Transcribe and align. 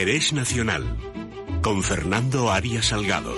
Interés 0.00 0.32
Nacional 0.32 0.96
con 1.60 1.82
Fernando 1.82 2.50
Arias 2.50 2.86
Salgado. 2.86 3.34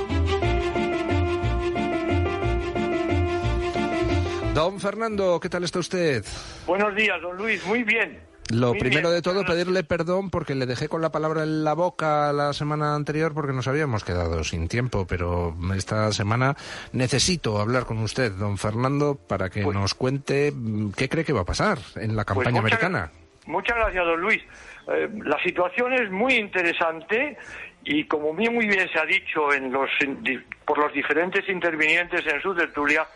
Don 4.54 4.78
Fernando, 4.78 5.40
¿qué 5.40 5.48
tal 5.48 5.64
está 5.64 5.80
usted? 5.80 6.24
Buenos 6.64 6.94
días, 6.94 7.20
don 7.20 7.36
Luis, 7.36 7.66
muy 7.66 7.82
bien. 7.82 8.20
Lo 8.50 8.68
Muy 8.70 8.78
primero 8.78 9.08
bien. 9.08 9.14
de 9.16 9.22
todo, 9.22 9.44
pedirle 9.44 9.82
perdón 9.82 10.30
porque 10.30 10.54
le 10.54 10.66
dejé 10.66 10.88
con 10.88 11.02
la 11.02 11.10
palabra 11.10 11.42
en 11.42 11.64
la 11.64 11.72
boca 11.74 12.32
la 12.32 12.52
semana 12.52 12.94
anterior 12.94 13.34
porque 13.34 13.52
nos 13.52 13.66
habíamos 13.66 14.04
quedado 14.04 14.44
sin 14.44 14.68
tiempo, 14.68 15.04
pero 15.04 15.56
esta 15.74 16.12
semana 16.12 16.56
necesito 16.92 17.58
hablar 17.58 17.86
con 17.86 17.98
usted, 17.98 18.30
don 18.30 18.56
Fernando, 18.56 19.16
para 19.16 19.50
que 19.50 19.62
Pues- 19.64 19.76
nos 19.76 19.94
cuente 19.94 20.52
mm, 20.54 20.92
qué 20.92 21.08
cree 21.08 21.24
que 21.24 21.32
va 21.32 21.40
a 21.40 21.44
pasar 21.44 21.78
en 21.96 22.14
la 22.14 22.24
Pues 22.24 22.36
campaña 22.44 22.62
muchas- 22.62 22.80
americana. 22.80 23.10
Muchas 23.46 23.76
gracias, 23.76 24.04
don 24.04 24.20
Luis. 24.20 24.42
Eh, 24.88 25.08
la 25.24 25.42
situación 25.42 25.92
es 25.92 26.10
muy 26.10 26.34
interesante 26.34 27.36
y 27.84 28.04
como 28.04 28.32
muy 28.32 28.66
bien 28.66 28.88
se 28.92 28.98
ha 28.98 29.04
dicho 29.04 29.52
en 29.52 29.72
los, 29.72 29.90
en 30.00 30.44
por 30.64 30.78
los 30.78 30.92
diferentes 30.92 31.48
intervinientes 31.48 32.24
en 32.26 32.40
su 32.40 32.54
tertulia, 32.54 33.06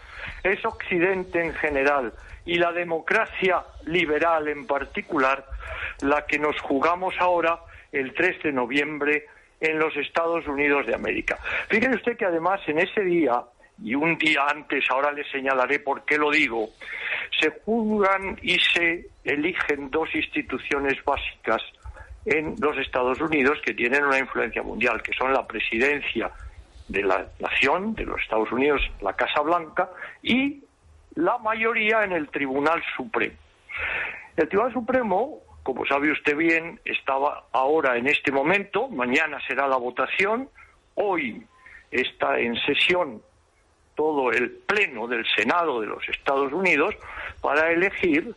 es 0.43 0.65
Occidente 0.65 1.41
en 1.41 1.55
general 1.55 2.13
y 2.45 2.57
la 2.57 2.73
democracia 2.73 3.63
liberal 3.85 4.49
en 4.49 4.67
particular 4.67 5.45
la 6.03 6.27
que 6.27 6.39
nos 6.39 6.59
jugamos 6.61 7.15
ahora 7.19 7.61
el 7.93 8.13
3 8.15 8.43
de 8.43 8.53
noviembre 8.53 9.27
en 9.61 9.79
los 9.79 9.97
Estados 9.97 10.47
Unidos 10.47 10.87
de 10.87 10.95
América. 10.95 11.39
Fíjese 11.69 11.97
usted 11.97 12.17
que 12.17 12.25
además 12.25 12.61
en 12.67 12.79
ese 12.79 13.03
día 13.03 13.43
y 13.83 13.95
un 13.95 14.17
día 14.17 14.47
antes, 14.49 14.85
ahora 14.91 15.13
le 15.13 15.25
señalaré 15.31 15.81
por 15.81 16.05
qué 16.05 16.17
lo 16.17 16.31
digo, 16.31 16.71
se 17.39 17.51
juzgan 17.65 18.39
y 18.43 18.59
se 18.59 19.07
eligen 19.27 19.91
dos 19.91 20.15
instituciones 20.15 21.03
básicas 21.05 21.63
en 22.25 22.57
los 22.61 22.77
Estados 22.79 23.21
Unidos 23.21 23.59
que 23.65 23.75
tienen 23.75 24.05
una 24.05 24.19
influencia 24.19 24.63
mundial, 24.63 25.03
que 25.03 25.13
son 25.13 25.33
la 25.33 25.47
presidencia 25.47 26.31
de 26.89 27.03
la 27.03 27.27
nación, 27.41 27.95
de 27.95 28.05
los 28.05 28.21
Estados 28.21 28.51
Unidos, 28.53 28.81
la 29.01 29.15
Casa 29.15 29.41
Blanca, 29.41 29.91
y 30.23 30.63
la 31.15 31.39
mayoría 31.39 32.05
en 32.05 32.13
el 32.13 32.29
Tribunal 32.29 32.83
Supremo. 32.97 33.37
El 34.37 34.49
Tribunal 34.49 34.73
Supremo, 34.73 35.41
como 35.63 35.87
sabe 35.87 36.13
usted 36.13 36.37
bien, 36.37 36.81
estaba 36.85 37.45
ahora 37.53 37.97
en 37.97 38.07
este 38.07 38.31
momento, 38.31 38.89
mañana 38.89 39.39
será 39.47 39.67
la 39.67 39.77
votación, 39.77 40.49
hoy 40.95 41.45
está 41.91 42.39
en 42.39 42.57
sesión 42.63 43.23
todo 43.95 44.31
el 44.31 44.51
Pleno 44.51 45.09
del 45.09 45.25
Senado 45.35 45.81
de 45.81 45.87
los 45.87 46.07
Estados 46.09 46.53
Unidos 46.53 46.95
para 47.41 47.73
elegir 47.73 48.35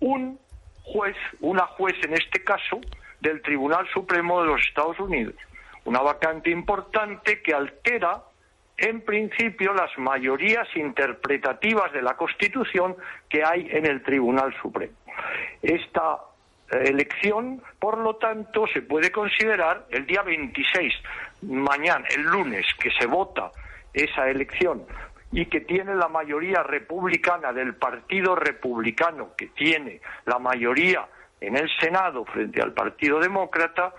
un 0.00 0.38
juez, 0.82 1.16
una 1.40 1.66
juez 1.66 1.94
en 2.02 2.14
este 2.14 2.42
caso, 2.42 2.80
del 3.20 3.42
Tribunal 3.42 3.86
Supremo 3.92 4.40
de 4.42 4.48
los 4.48 4.60
Estados 4.66 4.98
Unidos. 5.00 5.34
Una 5.84 6.00
vacante 6.00 6.50
importante 6.50 7.42
que 7.42 7.54
altera, 7.54 8.22
en 8.76 9.00
principio, 9.00 9.72
las 9.72 9.96
mayorías 9.98 10.68
interpretativas 10.76 11.92
de 11.92 12.02
la 12.02 12.16
Constitución 12.16 12.96
que 13.28 13.42
hay 13.44 13.68
en 13.70 13.86
el 13.86 14.02
Tribunal 14.02 14.54
Supremo. 14.62 14.92
Esta 15.62 16.18
eh, 16.70 16.84
elección, 16.86 17.62
por 17.78 17.98
lo 17.98 18.16
tanto, 18.16 18.66
se 18.72 18.82
puede 18.82 19.10
considerar 19.10 19.86
el 19.90 20.06
día 20.06 20.22
26, 20.22 20.94
mañana, 21.42 22.06
el 22.14 22.22
lunes, 22.22 22.66
que 22.78 22.90
se 22.92 23.06
vota 23.06 23.50
esa 23.92 24.30
elección 24.30 24.84
y 25.32 25.46
que 25.46 25.60
tiene 25.60 25.94
la 25.94 26.08
mayoría 26.08 26.62
republicana 26.62 27.52
del 27.52 27.74
Partido 27.74 28.34
Republicano, 28.34 29.30
que 29.36 29.48
tiene 29.48 30.00
la 30.24 30.38
mayoría 30.38 31.06
en 31.40 31.56
el 31.56 31.68
Senado 31.78 32.24
frente 32.24 32.62
al 32.62 32.72
Partido 32.72 33.20
Demócrata, 33.20 33.94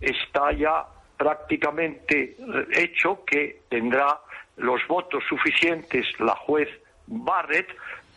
está 0.00 0.52
ya 0.52 0.86
prácticamente 1.16 2.36
hecho 2.72 3.24
que 3.24 3.62
tendrá 3.68 4.18
los 4.56 4.80
votos 4.88 5.22
suficientes 5.28 6.06
la 6.18 6.34
juez 6.34 6.68
Barrett 7.06 7.68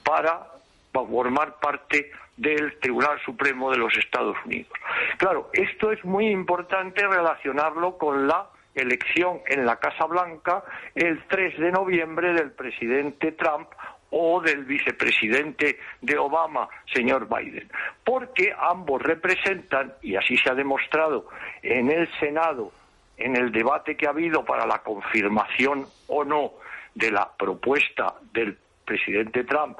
para 0.04 0.48
formar 0.92 1.60
parte 1.60 2.12
del 2.38 2.80
Tribunal 2.80 3.20
Supremo 3.24 3.72
de 3.72 3.78
los 3.78 3.96
Estados 3.98 4.38
Unidos. 4.46 4.72
Claro, 5.18 5.50
esto 5.54 5.92
es 5.92 6.04
muy 6.04 6.28
importante 6.28 7.06
relacionarlo 7.06 7.98
con 7.98 8.28
la 8.28 8.48
elección 8.76 9.42
en 9.48 9.66
la 9.66 9.78
Casa 9.78 10.06
Blanca 10.06 10.64
el 10.94 11.24
3 11.28 11.60
de 11.60 11.72
noviembre 11.72 12.34
del 12.34 12.52
presidente 12.52 13.32
Trump 13.32 13.70
o 14.12 14.40
del 14.40 14.66
vicepresidente 14.66 15.80
de 16.02 16.18
Obama, 16.18 16.70
señor 16.94 17.28
Biden, 17.28 17.70
porque 18.04 18.54
ambos 18.58 19.02
representan, 19.02 19.94
y 20.02 20.16
así 20.16 20.38
se 20.38 20.50
ha 20.50 20.56
demostrado 20.56 21.28
en 21.62 21.92
el 21.92 22.08
Senado, 22.20 22.72
en 23.18 23.36
el 23.36 23.52
debate 23.52 23.98
que 23.98 24.08
ha 24.08 24.12
habido 24.12 24.46
para 24.46 24.66
la 24.66 24.80
confirmación 24.80 25.86
o 26.08 26.24
no 26.24 26.54
de 26.94 27.12
la 27.12 27.30
propuesta 27.38 28.16
del 28.32 28.58
presidente 28.86 29.44
Trump 29.44 29.80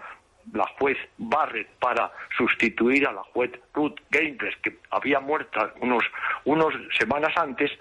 la 0.54 0.66
juez 0.80 0.98
Barrett 1.18 1.68
para 1.80 2.12
sustituir 2.38 3.08
a 3.08 3.12
la 3.12 3.24
juez 3.24 3.52
Ruth 3.74 4.00
Ginsburg, 4.12 4.62
que 4.62 4.78
había 4.92 5.20
muerto 5.20 5.60
unos, 5.82 6.04
unos 6.46 6.74
semanas 6.98 7.34
antes, 7.38 7.72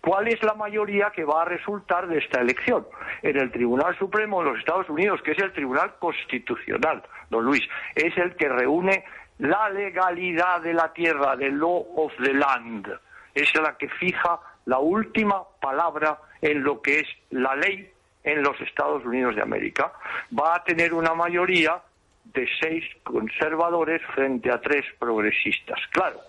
¿cuál 0.00 0.28
es 0.28 0.42
la 0.42 0.54
mayoría 0.54 1.10
que 1.10 1.24
va 1.24 1.42
a 1.42 1.44
resultar 1.44 2.08
de 2.08 2.18
esta 2.18 2.40
elección? 2.40 2.86
En 3.22 3.38
el 3.38 3.50
Tribunal 3.50 3.96
Supremo 3.98 4.42
de 4.42 4.50
los 4.50 4.58
Estados 4.58 4.88
Unidos, 4.88 5.20
que 5.22 5.32
es 5.32 5.38
el 5.38 5.52
Tribunal 5.52 5.94
Constitucional, 5.98 7.02
don 7.30 7.44
Luis, 7.44 7.62
es 7.94 8.16
el 8.16 8.34
que 8.36 8.48
reúne 8.48 9.04
la 9.38 9.68
legalidad 9.68 10.60
de 10.60 10.74
la 10.74 10.92
tierra, 10.92 11.36
the 11.36 11.50
law 11.50 11.86
of 11.96 12.12
the 12.22 12.32
land, 12.32 12.88
es 13.34 13.52
la 13.56 13.76
que 13.76 13.88
fija 13.88 14.38
la 14.66 14.78
última 14.78 15.42
palabra 15.60 16.18
en 16.40 16.62
lo 16.62 16.80
que 16.80 17.00
es 17.00 17.08
la 17.30 17.54
ley 17.56 17.90
en 18.22 18.42
los 18.42 18.58
Estados 18.60 19.04
Unidos 19.04 19.36
de 19.36 19.42
América. 19.42 19.92
Va 20.36 20.56
a 20.56 20.64
tener 20.64 20.94
una 20.94 21.14
mayoría 21.14 21.80
de 22.24 22.48
seis 22.60 22.84
conservadores 23.02 24.02
frente 24.14 24.50
a 24.50 24.60
tres 24.60 24.84
progresistas. 24.98 25.78
Claro, 25.92 26.20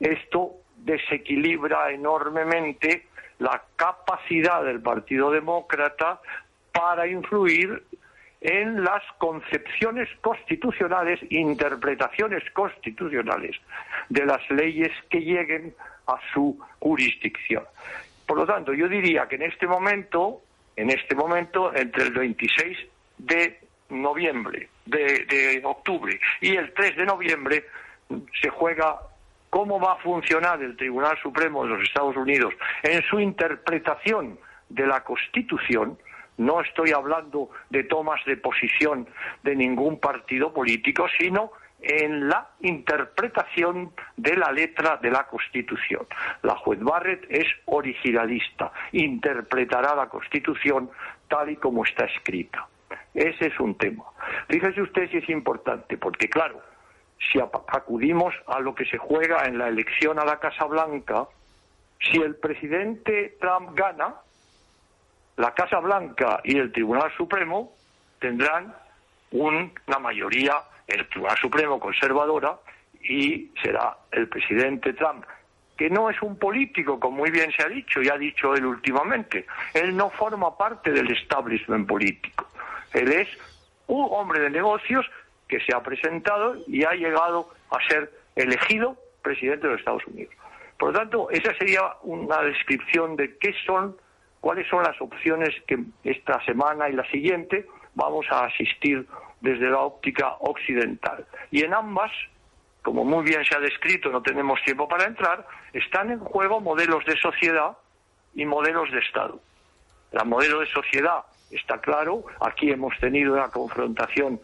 esto 0.00 0.52
desequilibra 0.76 1.90
enormemente 1.90 3.06
la 3.38 3.62
capacidad 3.76 4.64
del 4.64 4.80
Partido 4.80 5.30
Demócrata 5.30 6.20
para 6.72 7.06
influir 7.06 7.82
en 8.40 8.84
las 8.84 9.02
concepciones 9.18 10.08
constitucionales, 10.20 11.20
interpretaciones 11.30 12.48
constitucionales 12.52 13.56
de 14.08 14.26
las 14.26 14.48
leyes 14.50 14.92
que 15.10 15.20
lleguen 15.20 15.74
a 16.06 16.18
su 16.32 16.58
jurisdicción. 16.78 17.64
Por 18.26 18.38
lo 18.38 18.46
tanto, 18.46 18.72
yo 18.72 18.88
diría 18.88 19.26
que 19.26 19.36
en 19.36 19.42
este 19.42 19.66
momento, 19.66 20.42
en 20.76 20.90
este 20.90 21.14
momento, 21.14 21.74
entre 21.74 22.04
el 22.04 22.12
26 22.12 22.78
de 23.18 23.60
noviembre, 23.90 24.68
de, 24.86 25.26
de 25.26 25.60
octubre 25.64 26.18
y 26.40 26.56
el 26.56 26.72
3 26.72 26.96
de 26.96 27.04
noviembre, 27.04 27.66
se 28.40 28.50
juega 28.50 29.00
cómo 29.50 29.80
va 29.80 29.94
a 29.94 29.96
funcionar 29.96 30.62
el 30.62 30.76
Tribunal 30.76 31.18
Supremo 31.22 31.64
de 31.64 31.70
los 31.70 31.82
Estados 31.82 32.16
Unidos 32.16 32.54
en 32.82 33.02
su 33.02 33.18
interpretación 33.20 34.38
de 34.68 34.86
la 34.86 35.02
Constitución. 35.02 35.98
No 36.38 36.60
estoy 36.60 36.92
hablando 36.92 37.50
de 37.70 37.84
tomas 37.84 38.22
de 38.26 38.36
posición 38.36 39.08
de 39.42 39.56
ningún 39.56 39.98
partido 39.98 40.52
político, 40.52 41.06
sino 41.18 41.52
en 41.80 42.28
la 42.28 42.50
interpretación 42.60 43.92
de 44.16 44.36
la 44.36 44.52
letra 44.52 44.98
de 44.98 45.10
la 45.10 45.26
Constitución. 45.26 46.06
La 46.42 46.56
juez 46.56 46.80
Barrett 46.80 47.24
es 47.30 47.46
originalista, 47.66 48.72
interpretará 48.92 49.94
la 49.94 50.08
Constitución 50.08 50.90
tal 51.28 51.50
y 51.50 51.56
como 51.56 51.84
está 51.84 52.04
escrita. 52.04 52.66
Ese 53.16 53.46
es 53.46 53.58
un 53.58 53.74
tema. 53.78 54.04
Fíjese 54.46 54.82
usted 54.82 55.10
si 55.10 55.16
es 55.16 55.28
importante, 55.30 55.96
porque 55.96 56.28
claro, 56.28 56.60
si 57.32 57.40
acudimos 57.40 58.34
a 58.46 58.60
lo 58.60 58.74
que 58.74 58.84
se 58.84 58.98
juega 58.98 59.46
en 59.46 59.56
la 59.56 59.68
elección 59.68 60.18
a 60.18 60.24
la 60.26 60.38
Casa 60.38 60.66
Blanca, 60.66 61.26
si 61.98 62.18
el 62.18 62.36
presidente 62.36 63.38
Trump 63.40 63.70
gana, 63.74 64.16
la 65.38 65.54
Casa 65.54 65.80
Blanca 65.80 66.40
y 66.44 66.58
el 66.58 66.70
Tribunal 66.72 67.10
Supremo 67.16 67.72
tendrán 68.20 68.74
una 69.30 69.98
mayoría 69.98 70.52
el 70.86 71.08
Tribunal 71.08 71.38
Supremo 71.40 71.80
conservadora 71.80 72.58
y 73.02 73.50
será 73.62 73.96
el 74.12 74.28
presidente 74.28 74.92
Trump, 74.92 75.24
que 75.74 75.88
no 75.88 76.10
es 76.10 76.20
un 76.20 76.38
político, 76.38 77.00
como 77.00 77.18
muy 77.18 77.30
bien 77.30 77.50
se 77.52 77.62
ha 77.62 77.68
dicho 77.68 78.02
y 78.02 78.10
ha 78.10 78.18
dicho 78.18 78.54
él 78.54 78.66
últimamente. 78.66 79.46
Él 79.72 79.96
no 79.96 80.10
forma 80.10 80.56
parte 80.56 80.92
del 80.92 81.10
establishment 81.10 81.88
político. 81.88 82.46
Él 82.92 83.12
es 83.12 83.28
un 83.86 84.08
hombre 84.10 84.40
de 84.40 84.50
negocios 84.50 85.06
que 85.48 85.60
se 85.60 85.74
ha 85.74 85.82
presentado 85.82 86.56
y 86.66 86.84
ha 86.84 86.92
llegado 86.92 87.50
a 87.70 87.88
ser 87.88 88.10
elegido 88.34 88.96
presidente 89.22 89.66
de 89.66 89.72
los 89.72 89.80
Estados 89.80 90.06
Unidos. 90.06 90.34
Por 90.78 90.92
lo 90.92 90.98
tanto, 90.98 91.30
esa 91.30 91.54
sería 91.54 91.82
una 92.02 92.42
descripción 92.42 93.16
de 93.16 93.36
qué 93.38 93.54
son, 93.64 93.96
cuáles 94.40 94.68
son 94.68 94.82
las 94.82 95.00
opciones 95.00 95.54
que 95.66 95.78
esta 96.04 96.44
semana 96.44 96.88
y 96.88 96.92
la 96.92 97.08
siguiente 97.10 97.66
vamos 97.94 98.26
a 98.30 98.44
asistir 98.44 99.06
desde 99.40 99.70
la 99.70 99.80
óptica 99.80 100.36
occidental. 100.40 101.26
Y 101.50 101.62
en 101.62 101.74
ambas 101.74 102.10
como 102.86 103.04
muy 103.04 103.24
bien 103.24 103.44
se 103.44 103.56
ha 103.56 103.58
descrito, 103.58 104.10
no 104.10 104.22
tenemos 104.22 104.62
tiempo 104.62 104.86
para 104.86 105.06
entrar, 105.06 105.44
están 105.72 106.12
en 106.12 106.20
juego 106.20 106.60
modelos 106.60 107.04
de 107.04 107.16
sociedad 107.16 107.76
y 108.32 108.46
modelos 108.46 108.92
de 108.92 109.00
Estado. 109.00 109.40
El 110.12 110.24
modelo 110.26 110.60
de 110.60 110.66
sociedad 110.66 111.24
está 111.50 111.78
claro, 111.78 112.24
aquí 112.40 112.70
hemos 112.70 112.98
tenido 112.98 113.34
una 113.34 113.48
confrontación 113.48 114.40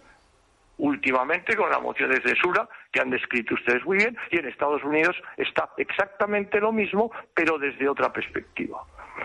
últimamente 0.78 1.56
con 1.56 1.70
las 1.70 1.80
mociones 1.80 2.22
de 2.24 2.34
Sura, 2.36 2.68
que 2.90 3.00
han 3.00 3.10
descrito 3.10 3.54
ustedes 3.54 3.84
muy 3.84 3.98
bien, 3.98 4.16
y 4.30 4.38
en 4.38 4.48
Estados 4.48 4.82
Unidos 4.82 5.16
está 5.36 5.70
exactamente 5.76 6.60
lo 6.60 6.72
mismo, 6.72 7.12
pero 7.34 7.58
desde 7.58 7.88
otra 7.88 8.12
perspectiva, 8.12 8.82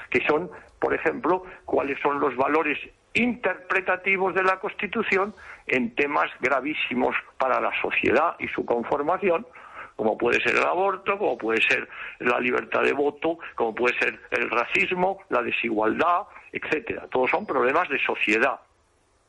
que 0.09 0.25
son, 0.27 0.49
por 0.79 0.93
ejemplo, 0.93 1.43
cuáles 1.65 1.99
son 2.01 2.19
los 2.19 2.35
valores 2.35 2.77
interpretativos 3.13 4.35
de 4.35 4.43
la 4.43 4.59
Constitución 4.59 5.33
en 5.65 5.95
temas 5.95 6.29
gravísimos 6.39 7.15
para 7.37 7.59
la 7.59 7.71
sociedad 7.81 8.35
y 8.39 8.47
su 8.49 8.65
conformación, 8.65 9.47
como 9.97 10.15
puede 10.15 10.39
ser 10.41 10.55
el 10.55 10.63
aborto, 10.63 11.17
como 11.17 11.37
puede 11.37 11.59
ser 11.63 11.89
la 12.19 12.39
libertad 12.39 12.83
de 12.83 12.93
voto, 12.93 13.39
como 13.55 13.73
puede 13.73 13.97
ser 13.97 14.19
el 14.29 14.49
racismo, 14.49 15.23
la 15.29 15.41
desigualdad, 15.41 16.21
etcétera. 16.51 17.07
Todos 17.11 17.31
son 17.31 17.45
problemas 17.45 17.89
de 17.89 17.99
sociedad. 17.99 18.59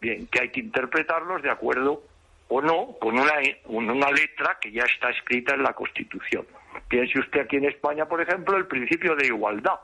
Bien, 0.00 0.28
que 0.28 0.42
hay 0.42 0.50
que 0.50 0.60
interpretarlos 0.60 1.42
de 1.42 1.50
acuerdo 1.50 2.02
o 2.48 2.60
no 2.60 2.96
con 3.00 3.18
una, 3.18 3.32
una 3.64 4.10
letra 4.10 4.58
que 4.60 4.70
ya 4.70 4.84
está 4.84 5.10
escrita 5.10 5.54
en 5.54 5.62
la 5.62 5.72
Constitución. 5.72 6.46
Piense 6.86 7.18
usted 7.18 7.40
aquí 7.40 7.56
en 7.56 7.64
España, 7.64 8.04
por 8.04 8.20
ejemplo, 8.20 8.56
el 8.56 8.66
principio 8.66 9.16
de 9.16 9.26
igualdad. 9.26 9.80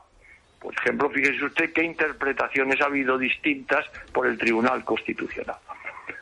Por 0.59 0.73
ejemplo, 0.75 1.09
fíjese 1.09 1.45
usted 1.45 1.73
qué 1.73 1.83
interpretaciones 1.83 2.79
ha 2.81 2.85
habido 2.85 3.17
distintas 3.17 3.85
por 4.13 4.27
el 4.27 4.37
Tribunal 4.37 4.85
Constitucional. 4.85 5.57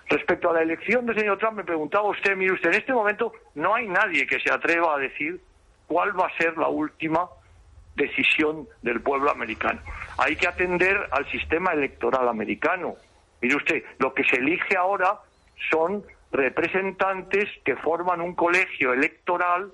Respecto 0.10 0.50
a 0.50 0.54
la 0.54 0.62
elección 0.62 1.06
del 1.06 1.18
señor 1.18 1.38
Trump, 1.38 1.58
me 1.58 1.64
preguntaba 1.64 2.10
usted, 2.10 2.36
mire 2.36 2.54
usted, 2.54 2.70
en 2.70 2.80
este 2.80 2.94
momento 2.94 3.34
no 3.56 3.74
hay 3.74 3.88
nadie 3.88 4.28
que 4.28 4.40
se 4.40 4.52
atreva 4.52 4.96
a 4.96 5.00
decir 5.00 5.40
cuál 5.88 6.18
va 6.20 6.28
a 6.28 6.38
ser 6.38 6.58
la 6.58 6.68
última 6.68 7.30
decisión 7.96 8.68
del 8.82 9.02
pueblo 9.02 9.32
americano. 9.32 9.80
Hay 10.18 10.36
que 10.36 10.48
atender 10.48 10.98
al 11.12 11.30
sistema 11.32 11.72
electoral 11.72 12.28
americano. 12.28 12.96
Mire 13.42 13.56
usted, 13.56 13.84
lo 14.00 14.14
que 14.14 14.24
se 14.26 14.38
elige 14.38 14.76
ahora 14.76 15.20
son 15.72 16.04
representantes 16.32 17.50
que 17.64 17.76
forman 17.78 18.20
un 18.22 18.36
colegio 18.36 18.94
electoral 18.94 19.72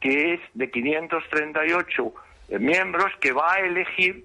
que 0.00 0.34
es 0.34 0.40
de 0.54 0.70
538 0.70 2.14
miembros 2.58 3.12
que 3.20 3.32
va 3.32 3.52
a 3.52 3.58
elegir 3.60 4.24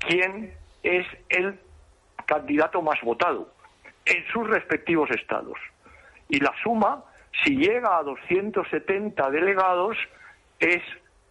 quién 0.00 0.52
es 0.82 1.06
el 1.28 1.58
candidato 2.26 2.82
más 2.82 3.00
votado 3.02 3.55
en 4.06 4.24
sus 4.32 4.48
respectivos 4.48 5.10
estados. 5.10 5.58
Y 6.28 6.40
la 6.40 6.52
suma, 6.62 7.04
si 7.44 7.56
llega 7.56 7.98
a 7.98 8.02
270 8.02 9.30
delegados, 9.30 9.96
es 10.58 10.82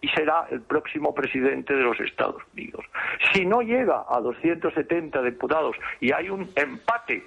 y 0.02 0.08
será 0.10 0.46
el 0.52 0.62
próximo 0.62 1.16
presidente 1.16 1.74
de 1.74 1.82
los 1.82 2.00
Estados 2.00 2.44
Unidos. 2.54 2.86
Si 3.34 3.44
no 3.44 3.62
llega 3.62 4.06
a 4.08 4.20
270 4.20 5.20
diputados 5.24 5.76
y 6.00 6.12
hay 6.12 6.30
un 6.30 6.52
empate, 6.56 7.24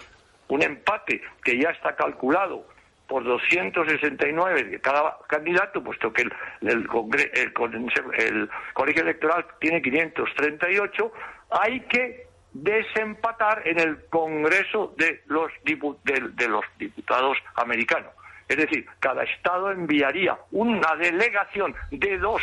un 0.47 0.62
empate 0.62 1.21
que 1.43 1.61
ya 1.61 1.71
está 1.71 1.97
calculado 1.97 2.65
por 3.09 3.25
269 3.25 4.65
de 4.65 4.81
cada 4.81 5.17
candidato, 5.27 5.83
puesto 5.83 6.12
que 6.12 6.23
el, 6.23 6.33
el, 6.61 6.87
colegio 6.87 9.03
electoral 9.03 9.47
tiene 9.61 9.83
538, 9.83 11.12
hay 11.51 11.81
que 11.81 12.28
desempatar 12.53 13.62
en 13.67 13.79
el 13.79 14.06
Congreso 14.06 14.95
de 14.97 15.23
los, 15.27 15.50
de, 15.65 16.49
los 16.49 16.65
diputados 16.79 17.37
americanos. 17.55 18.11
Es 18.49 18.56
decir, 18.56 18.87
cada 19.00 19.25
estado 19.25 19.71
enviaría 19.71 20.39
una 20.50 20.97
delegación 20.97 21.75
de 21.91 22.19
dos 22.19 22.43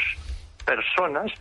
personas 0.65 1.31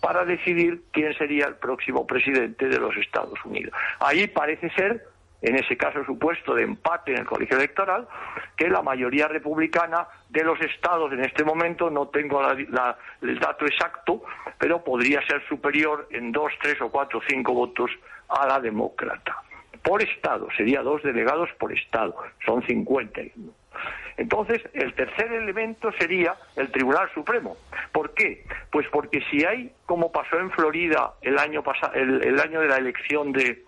para 0.00 0.24
decidir 0.24 0.82
quién 0.92 1.12
sería 1.18 1.46
el 1.46 1.56
próximo 1.56 2.06
presidente 2.06 2.68
de 2.68 2.78
los 2.78 2.96
Estados 2.96 3.38
Unidos. 3.44 3.74
Ahí 4.00 4.26
parece 4.28 4.70
ser 4.70 5.04
en 5.40 5.56
ese 5.56 5.76
caso 5.76 6.04
supuesto 6.04 6.54
de 6.54 6.64
empate 6.64 7.12
en 7.12 7.18
el 7.18 7.26
colegio 7.26 7.56
electoral, 7.56 8.08
que 8.56 8.68
la 8.68 8.82
mayoría 8.82 9.28
republicana 9.28 10.08
de 10.28 10.42
los 10.42 10.60
estados 10.60 11.12
en 11.12 11.24
este 11.24 11.44
momento, 11.44 11.90
no 11.90 12.08
tengo 12.08 12.42
el 12.50 13.38
dato 13.38 13.64
exacto, 13.66 14.22
pero 14.58 14.82
podría 14.82 15.24
ser 15.26 15.46
superior 15.48 16.08
en 16.10 16.32
dos, 16.32 16.52
tres 16.60 16.80
o 16.80 16.90
cuatro 16.90 17.20
o 17.20 17.22
cinco 17.28 17.52
votos 17.52 17.90
a 18.28 18.46
la 18.46 18.60
demócrata. 18.60 19.42
Por 19.82 20.02
estado, 20.02 20.48
sería 20.56 20.82
dos 20.82 21.02
delegados 21.02 21.48
por 21.58 21.72
estado, 21.72 22.16
son 22.44 22.62
50. 22.66 23.20
Entonces, 24.16 24.60
el 24.74 24.92
tercer 24.94 25.32
elemento 25.32 25.92
sería 25.92 26.34
el 26.56 26.70
Tribunal 26.72 27.08
Supremo. 27.14 27.56
¿Por 27.92 28.12
qué? 28.14 28.44
Pues 28.72 28.86
porque 28.88 29.22
si 29.30 29.44
hay, 29.44 29.72
como 29.86 30.10
pasó 30.10 30.38
en 30.40 30.50
Florida 30.50 31.14
el 31.22 31.38
año, 31.38 31.62
el, 31.94 32.40
año 32.40 32.60
de 32.60 32.68
la 32.68 32.76
elección 32.76 33.32
de, 33.32 33.64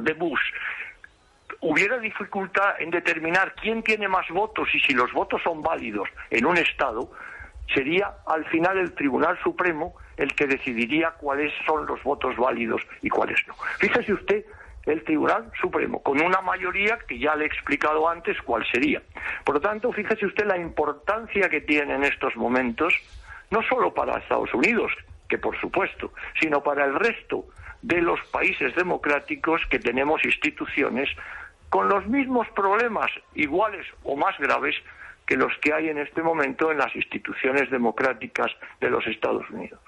de 0.00 0.12
Bush, 0.12 0.52
hubiera 1.60 1.98
dificultad 1.98 2.80
en 2.80 2.90
determinar 2.90 3.54
quién 3.54 3.82
tiene 3.82 4.08
más 4.08 4.26
votos 4.30 4.68
y 4.74 4.80
si 4.80 4.94
los 4.94 5.12
votos 5.12 5.42
son 5.42 5.62
válidos 5.62 6.08
en 6.30 6.46
un 6.46 6.56
Estado, 6.56 7.10
sería 7.74 8.12
al 8.26 8.44
final 8.46 8.78
el 8.78 8.94
Tribunal 8.94 9.38
Supremo 9.42 9.94
el 10.16 10.34
que 10.34 10.46
decidiría 10.46 11.12
cuáles 11.12 11.52
son 11.66 11.86
los 11.86 12.02
votos 12.02 12.36
válidos 12.36 12.82
y 13.02 13.08
cuáles 13.08 13.46
no. 13.46 13.54
Fíjese 13.78 14.12
usted 14.12 14.44
el 14.86 15.04
Tribunal 15.04 15.50
Supremo, 15.60 16.02
con 16.02 16.20
una 16.20 16.40
mayoría 16.40 16.98
que 17.06 17.18
ya 17.18 17.34
le 17.36 17.44
he 17.44 17.46
explicado 17.46 18.08
antes 18.08 18.40
cuál 18.42 18.66
sería. 18.70 19.02
Por 19.44 19.56
lo 19.56 19.60
tanto, 19.60 19.92
fíjese 19.92 20.26
usted 20.26 20.46
la 20.46 20.56
importancia 20.56 21.48
que 21.48 21.60
tiene 21.60 21.94
en 21.94 22.04
estos 22.04 22.34
momentos, 22.36 22.94
no 23.50 23.62
solo 23.62 23.92
para 23.92 24.18
Estados 24.18 24.52
Unidos, 24.54 24.92
que 25.28 25.38
por 25.38 25.58
supuesto, 25.60 26.12
sino 26.40 26.62
para 26.62 26.86
el 26.86 26.94
resto 26.94 27.44
de 27.82 28.00
los 28.00 28.20
países 28.30 28.74
democráticos 28.74 29.62
que 29.70 29.78
tenemos 29.78 30.24
instituciones 30.24 31.08
con 31.70 31.88
los 31.88 32.06
mismos 32.06 32.46
problemas 32.54 33.10
iguales 33.34 33.86
o 34.02 34.16
más 34.16 34.36
graves 34.38 34.74
que 35.26 35.36
los 35.36 35.52
que 35.62 35.72
hay 35.72 35.88
en 35.88 35.98
este 35.98 36.22
momento 36.22 36.70
en 36.70 36.78
las 36.78 36.94
instituciones 36.94 37.70
democráticas 37.70 38.50
de 38.80 38.90
los 38.90 39.06
Estados 39.06 39.48
Unidos. 39.50 39.78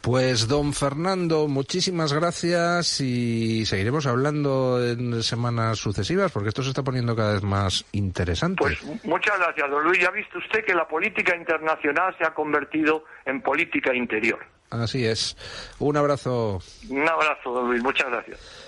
Pues 0.00 0.48
don 0.48 0.72
Fernando, 0.72 1.48
muchísimas 1.48 2.12
gracias 2.12 3.00
y 3.00 3.66
seguiremos 3.66 4.06
hablando 4.06 4.82
en 4.84 5.22
semanas 5.22 5.78
sucesivas 5.78 6.32
porque 6.32 6.48
esto 6.48 6.62
se 6.62 6.70
está 6.70 6.82
poniendo 6.82 7.14
cada 7.14 7.34
vez 7.34 7.42
más 7.42 7.84
interesante. 7.92 8.62
Pues 8.62 9.04
muchas 9.04 9.38
gracias, 9.38 9.70
don 9.70 9.84
Luis. 9.84 10.00
Ya 10.00 10.08
ha 10.08 10.12
visto 10.12 10.38
usted 10.38 10.64
que 10.64 10.74
la 10.74 10.86
política 10.86 11.36
internacional 11.36 12.14
se 12.16 12.24
ha 12.24 12.32
convertido 12.32 13.04
en 13.24 13.42
política 13.42 13.94
interior. 13.94 14.38
Así 14.70 15.04
es. 15.04 15.36
Un 15.78 15.96
abrazo. 15.96 16.60
Un 16.88 17.08
abrazo, 17.08 17.52
don 17.52 17.68
Luis. 17.68 17.82
Muchas 17.82 18.08
gracias. 18.08 18.67